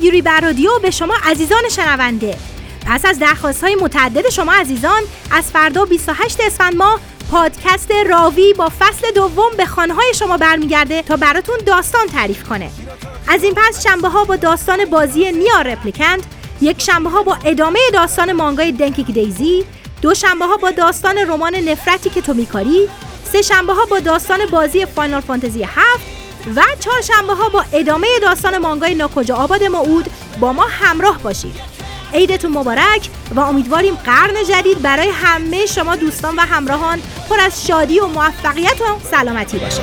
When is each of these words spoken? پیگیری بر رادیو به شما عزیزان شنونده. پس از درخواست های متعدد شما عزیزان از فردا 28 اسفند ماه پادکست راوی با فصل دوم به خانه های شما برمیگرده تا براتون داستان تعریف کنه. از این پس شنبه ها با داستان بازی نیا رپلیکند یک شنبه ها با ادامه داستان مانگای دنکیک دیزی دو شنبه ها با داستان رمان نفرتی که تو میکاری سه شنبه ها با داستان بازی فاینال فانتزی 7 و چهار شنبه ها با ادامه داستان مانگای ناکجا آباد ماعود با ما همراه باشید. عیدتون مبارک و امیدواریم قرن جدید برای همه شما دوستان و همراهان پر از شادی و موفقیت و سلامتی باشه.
پیگیری 0.00 0.22
بر 0.22 0.40
رادیو 0.40 0.78
به 0.78 0.90
شما 0.90 1.14
عزیزان 1.24 1.68
شنونده. 1.70 2.36
پس 2.86 3.04
از 3.04 3.18
درخواست 3.18 3.64
های 3.64 3.74
متعدد 3.74 4.28
شما 4.28 4.52
عزیزان 4.52 5.02
از 5.30 5.44
فردا 5.44 5.84
28 5.84 6.40
اسفند 6.40 6.76
ماه 6.76 7.00
پادکست 7.30 7.90
راوی 8.06 8.54
با 8.54 8.72
فصل 8.78 9.10
دوم 9.14 9.50
به 9.56 9.66
خانه 9.66 9.94
های 9.94 10.14
شما 10.14 10.36
برمیگرده 10.36 11.02
تا 11.02 11.16
براتون 11.16 11.56
داستان 11.66 12.06
تعریف 12.06 12.48
کنه. 12.48 12.70
از 13.28 13.42
این 13.42 13.54
پس 13.56 13.82
شنبه 13.82 14.08
ها 14.08 14.24
با 14.24 14.36
داستان 14.36 14.84
بازی 14.84 15.32
نیا 15.32 15.62
رپلیکند 15.62 16.26
یک 16.60 16.82
شنبه 16.82 17.10
ها 17.10 17.22
با 17.22 17.38
ادامه 17.44 17.78
داستان 17.92 18.32
مانگای 18.32 18.72
دنکیک 18.72 19.06
دیزی 19.06 19.64
دو 20.02 20.14
شنبه 20.14 20.44
ها 20.44 20.56
با 20.56 20.70
داستان 20.70 21.18
رمان 21.18 21.54
نفرتی 21.54 22.10
که 22.10 22.20
تو 22.20 22.34
میکاری 22.34 22.88
سه 23.32 23.42
شنبه 23.42 23.72
ها 23.72 23.84
با 23.84 23.98
داستان 23.98 24.46
بازی 24.46 24.86
فاینال 24.86 25.20
فانتزی 25.20 25.62
7 25.62 26.09
و 26.56 26.62
چهار 26.80 27.00
شنبه 27.00 27.34
ها 27.34 27.48
با 27.48 27.64
ادامه 27.72 28.06
داستان 28.22 28.58
مانگای 28.58 28.94
ناکجا 28.94 29.36
آباد 29.36 29.64
ماعود 29.64 30.10
با 30.40 30.52
ما 30.52 30.66
همراه 30.70 31.18
باشید. 31.18 31.54
عیدتون 32.14 32.52
مبارک 32.52 33.08
و 33.34 33.40
امیدواریم 33.40 33.94
قرن 33.94 34.44
جدید 34.48 34.82
برای 34.82 35.08
همه 35.08 35.66
شما 35.66 35.96
دوستان 35.96 36.36
و 36.36 36.40
همراهان 36.40 37.02
پر 37.28 37.40
از 37.40 37.66
شادی 37.66 38.00
و 38.00 38.06
موفقیت 38.06 38.80
و 38.80 38.84
سلامتی 39.10 39.58
باشه. 39.58 39.82